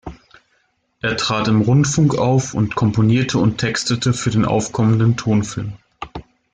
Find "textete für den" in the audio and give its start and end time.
3.59-4.45